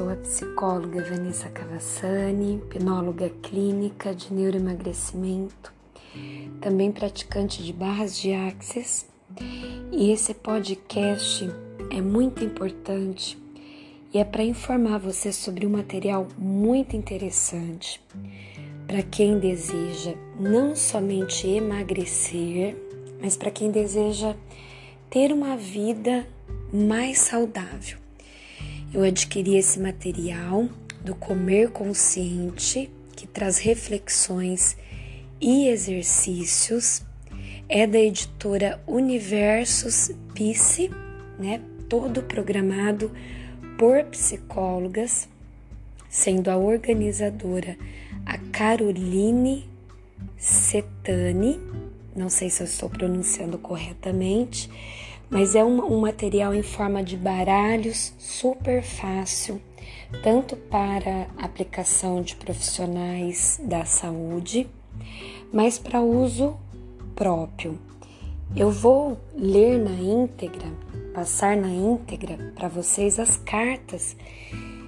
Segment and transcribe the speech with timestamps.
[0.00, 5.74] sou a psicóloga Vanessa Cavassani, hipnóloga clínica de neuroemagrecimento,
[6.58, 9.06] também praticante de barras de axis.
[9.92, 11.46] E esse podcast
[11.90, 13.36] é muito importante
[14.14, 18.02] e é para informar você sobre um material muito interessante
[18.86, 22.74] para quem deseja não somente emagrecer,
[23.20, 24.34] mas para quem deseja
[25.10, 26.26] ter uma vida
[26.72, 27.98] mais saudável.
[28.92, 30.68] Eu adquiri esse material
[31.04, 34.76] do Comer Consciente, que traz reflexões
[35.40, 37.00] e exercícios.
[37.68, 40.90] É da editora Universos Psi,
[41.38, 41.60] né?
[41.88, 43.12] Todo programado
[43.78, 45.28] por psicólogas,
[46.08, 47.78] sendo a organizadora
[48.26, 49.70] a Caroline
[50.36, 51.60] Setani.
[52.16, 54.68] Não sei se eu estou pronunciando corretamente
[55.30, 59.60] mas é um, um material em forma de baralhos super fácil,
[60.22, 64.68] tanto para aplicação de profissionais da saúde,
[65.52, 66.56] mas para uso
[67.14, 67.78] próprio.
[68.56, 70.66] Eu vou ler na íntegra,
[71.14, 74.16] passar na íntegra para vocês as cartas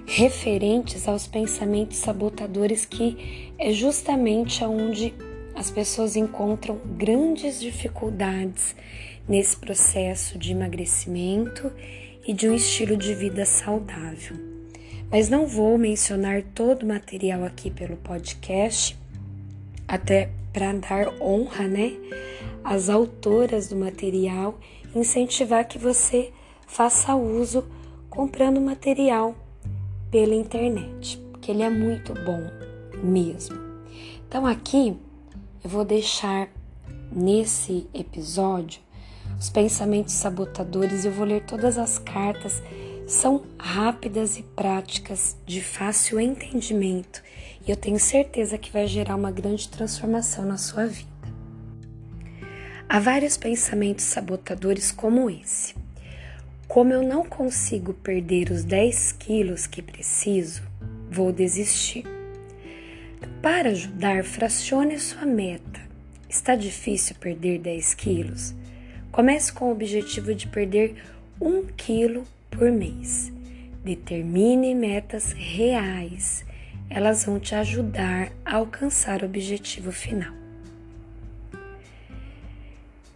[0.05, 5.13] referentes aos pensamentos sabotadores, que é justamente onde
[5.55, 8.75] as pessoas encontram grandes dificuldades
[9.27, 11.71] nesse processo de emagrecimento
[12.25, 14.37] e de um estilo de vida saudável.
[15.11, 18.97] Mas não vou mencionar todo o material aqui pelo podcast,
[19.87, 21.93] até para dar honra, né,
[22.63, 24.59] às autoras do material,
[24.95, 26.31] incentivar que você
[26.65, 27.65] faça uso
[28.09, 29.35] comprando material
[30.09, 32.41] pela internet, porque ele é muito bom
[33.03, 33.57] mesmo.
[34.27, 34.95] Então aqui
[35.63, 36.49] eu vou deixar
[37.11, 38.81] nesse episódio
[39.39, 41.05] os pensamentos sabotadores.
[41.05, 42.61] Eu vou ler todas as cartas.
[43.07, 47.21] São rápidas e práticas, de fácil entendimento,
[47.67, 51.11] e eu tenho certeza que vai gerar uma grande transformação na sua vida.
[52.87, 55.75] Há vários pensamentos sabotadores como esse.
[56.65, 60.63] Como eu não consigo perder os 10 quilos que preciso,
[61.11, 62.05] vou desistir.
[63.41, 65.81] Para ajudar, fracione sua meta.
[66.29, 68.55] Está difícil perder 10 quilos?
[69.11, 70.95] Comece com o objetivo de perder
[71.39, 73.31] um quilo por mês.
[73.83, 76.45] Determine metas reais.
[76.89, 80.33] Elas vão te ajudar a alcançar o objetivo final.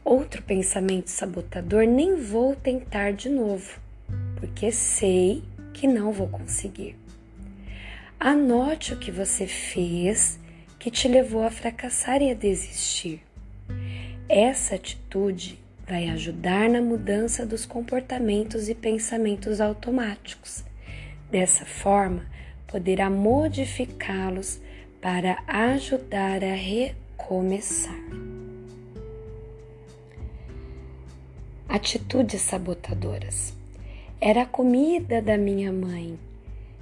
[0.03, 3.79] Outro pensamento sabotador: nem vou tentar de novo,
[4.39, 5.44] porque sei
[5.74, 6.95] que não vou conseguir.
[8.19, 10.39] Anote o que você fez
[10.79, 13.22] que te levou a fracassar e a desistir.
[14.28, 20.63] Essa atitude vai ajudar na mudança dos comportamentos e pensamentos automáticos.
[21.29, 22.25] Dessa forma,
[22.66, 24.59] poderá modificá-los
[25.00, 28.01] para ajudar a recomeçar.
[31.69, 33.53] Atitudes sabotadoras.
[34.19, 36.17] Era a comida da minha mãe.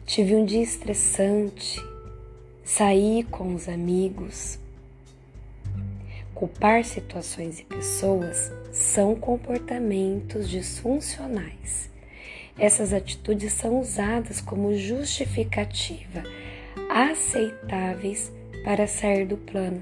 [0.05, 1.83] Tive um dia estressante.
[2.63, 4.59] Saí com os amigos
[6.35, 11.89] Culpar situações e pessoas são comportamentos disfuncionais.
[12.59, 16.23] Essas atitudes são usadas como justificativa
[16.89, 18.33] aceitáveis
[18.65, 19.81] para sair do plano.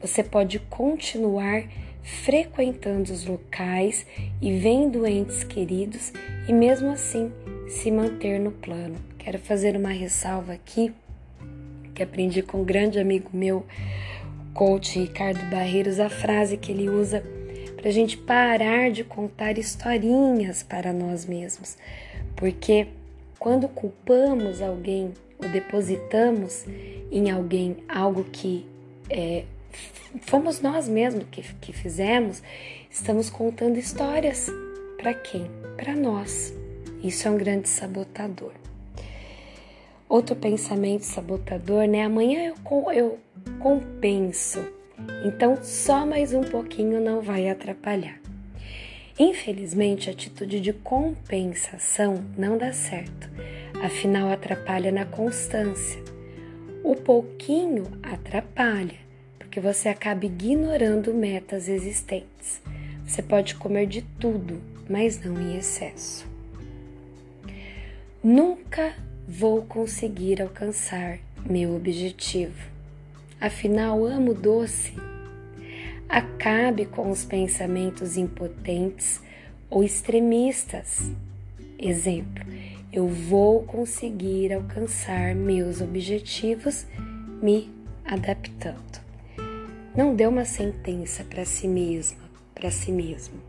[0.00, 1.64] Você pode continuar
[2.02, 4.06] frequentando os locais
[4.40, 6.12] e vendo entes queridos
[6.48, 7.32] e mesmo assim
[7.68, 9.15] se manter no plano.
[9.26, 10.94] Quero fazer uma ressalva aqui
[11.92, 13.66] que aprendi com um grande amigo meu,
[14.54, 17.24] coach Ricardo Barreiros a frase que ele usa
[17.74, 21.76] para a gente parar de contar historinhas para nós mesmos,
[22.36, 22.86] porque
[23.36, 25.12] quando culpamos alguém
[25.42, 26.64] ou depositamos
[27.10, 28.64] em alguém algo que
[29.10, 29.42] é,
[30.20, 32.44] fomos nós mesmos que, que fizemos,
[32.88, 34.48] estamos contando histórias
[34.96, 35.50] para quem?
[35.76, 36.54] Para nós.
[37.02, 38.52] Isso é um grande sabotador.
[40.08, 42.04] Outro pensamento sabotador, né?
[42.04, 43.18] Amanhã eu, eu
[43.58, 44.64] compenso.
[45.24, 48.18] Então, só mais um pouquinho não vai atrapalhar.
[49.18, 53.30] Infelizmente, a atitude de compensação não dá certo,
[53.82, 56.00] afinal, atrapalha na constância.
[56.84, 58.98] O pouquinho atrapalha,
[59.38, 62.60] porque você acaba ignorando metas existentes.
[63.06, 66.26] Você pode comer de tudo, mas não em excesso.
[68.22, 68.94] Nunca
[69.28, 71.18] vou conseguir alcançar
[71.48, 72.76] meu objetivo
[73.40, 74.94] afinal amo doce.
[76.08, 79.20] Acabe com os pensamentos impotentes
[79.68, 81.10] ou extremistas.
[81.78, 82.44] Exemplo:
[82.92, 86.86] eu vou conseguir alcançar meus objetivos
[87.42, 87.70] me
[88.04, 89.04] adaptando.
[89.94, 92.22] Não dê uma sentença para si mesma,
[92.54, 93.40] para si mesmo.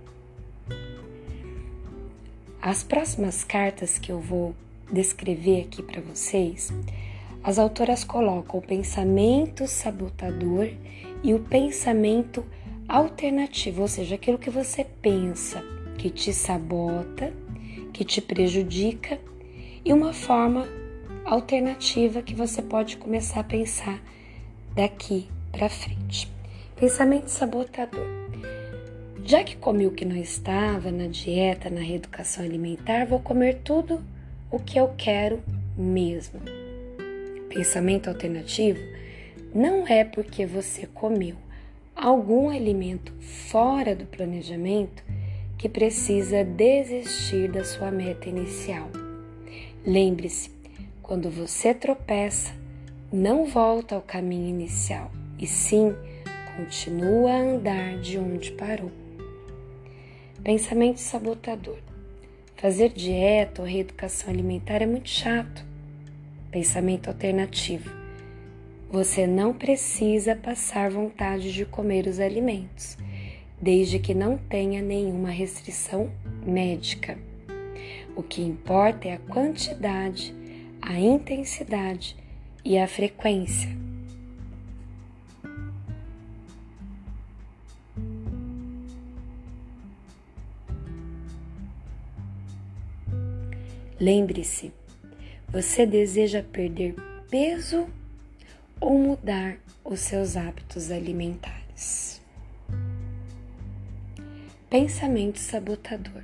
[2.61, 4.55] As próximas cartas que eu vou
[4.91, 6.71] descrever aqui para vocês,
[7.43, 10.69] as autoras colocam o pensamento sabotador
[11.23, 12.45] e o pensamento
[12.87, 15.63] alternativo, ou seja, aquilo que você pensa
[15.97, 17.33] que te sabota,
[17.93, 19.19] que te prejudica,
[19.83, 20.67] e uma forma
[21.23, 24.01] alternativa que você pode começar a pensar
[24.75, 26.29] daqui para frente.
[26.75, 28.05] Pensamento sabotador.
[29.23, 34.01] Já que comi o que não estava na dieta, na reeducação alimentar, vou comer tudo
[34.49, 35.41] o que eu quero
[35.77, 36.39] mesmo.
[37.49, 38.79] Pensamento alternativo
[39.53, 41.35] não é porque você comeu
[41.95, 45.03] algum alimento fora do planejamento
[45.57, 48.89] que precisa desistir da sua meta inicial.
[49.85, 50.51] Lembre-se,
[51.01, 52.53] quando você tropeça,
[53.11, 55.09] não volta ao caminho inicial,
[55.39, 55.95] e sim
[56.55, 58.91] continua a andar de onde parou.
[60.43, 61.77] Pensamento sabotador.
[62.57, 65.63] Fazer dieta ou reeducação alimentar é muito chato.
[66.49, 67.91] Pensamento alternativo.
[68.89, 72.97] Você não precisa passar vontade de comer os alimentos,
[73.61, 76.09] desde que não tenha nenhuma restrição
[76.43, 77.15] médica.
[78.15, 80.33] O que importa é a quantidade,
[80.81, 82.15] a intensidade
[82.65, 83.69] e a frequência.
[93.99, 94.71] Lembre-se,
[95.47, 96.93] você deseja perder
[97.31, 97.87] peso
[98.79, 102.21] ou mudar os seus hábitos alimentares?
[104.69, 106.21] Pensamento sabotador.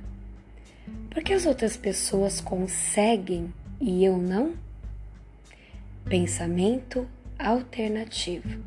[1.10, 4.54] Por que as outras pessoas conseguem e eu não?
[6.04, 8.62] Pensamento alternativo.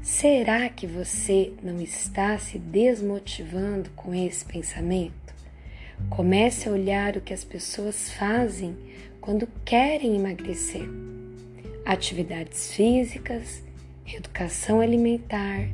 [0.00, 5.25] Será que você não está se desmotivando com esse pensamento?
[6.10, 8.76] Comece a olhar o que as pessoas fazem
[9.20, 10.88] quando querem emagrecer.
[11.84, 13.62] Atividades físicas,
[14.06, 15.68] educação alimentar,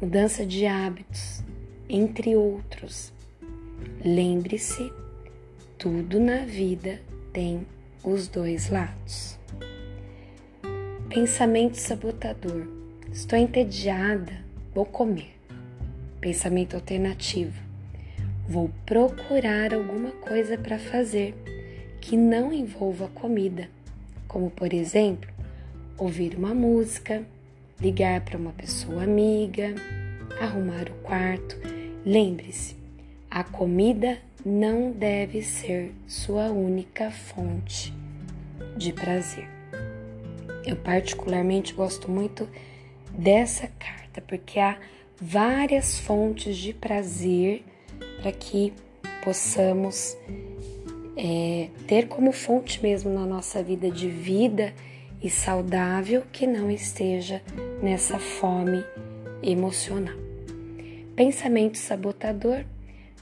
[0.00, 1.42] mudança de hábitos,
[1.88, 3.12] entre outros.
[4.04, 4.92] Lembre-se,
[5.78, 7.00] tudo na vida
[7.32, 7.66] tem
[8.04, 9.38] os dois lados.
[11.08, 12.66] Pensamento sabotador.
[13.10, 14.44] Estou entediada,
[14.74, 15.34] vou comer.
[16.20, 17.67] Pensamento alternativo.
[18.48, 21.34] Vou procurar alguma coisa para fazer
[22.00, 23.68] que não envolva comida,
[24.26, 25.28] como por exemplo,
[25.98, 27.22] ouvir uma música,
[27.78, 29.74] ligar para uma pessoa amiga,
[30.40, 31.58] arrumar o quarto.
[32.06, 32.74] Lembre-se,
[33.30, 37.92] a comida não deve ser sua única fonte
[38.78, 39.46] de prazer.
[40.64, 42.48] Eu particularmente gosto muito
[43.12, 44.78] dessa carta porque há
[45.20, 47.62] várias fontes de prazer
[48.20, 48.72] para que
[49.24, 50.16] possamos
[51.16, 54.72] é, ter como fonte mesmo na nossa vida de vida
[55.22, 57.42] e saudável que não esteja
[57.82, 58.84] nessa fome
[59.42, 60.16] emocional.
[61.16, 62.64] Pensamento sabotador: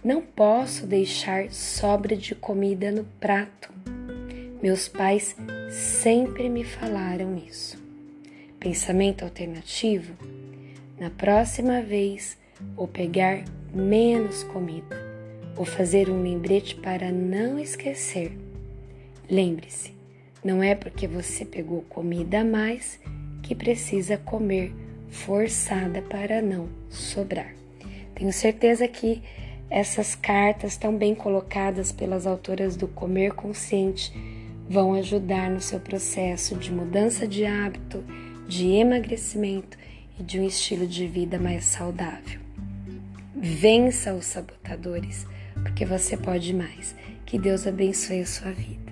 [0.05, 3.73] não posso deixar sobra de comida no prato.
[4.63, 5.35] Meus pais
[5.71, 7.83] sempre me falaram isso.
[8.61, 10.15] Pensamento alternativo:
[10.99, 12.37] na próxima vez
[12.75, 13.45] vou pegar
[13.75, 14.97] menos comida
[15.57, 18.37] ou fazer um lembrete para não esquecer.
[19.29, 19.93] Lembre-se,
[20.45, 23.01] não é porque você pegou comida a mais
[23.43, 24.73] que precisa comer
[25.09, 27.55] forçada para não sobrar.
[28.15, 29.23] Tenho certeza que
[29.69, 34.13] essas cartas, tão bem colocadas pelas autoras do Comer Consciente,
[34.69, 38.05] vão ajudar no seu processo de mudança de hábito,
[38.47, 39.77] de emagrecimento
[40.19, 42.46] e de um estilo de vida mais saudável.
[43.47, 45.25] Vença os sabotadores,
[45.63, 46.97] porque você pode mais.
[47.25, 48.86] Que Deus abençoe a sua vida.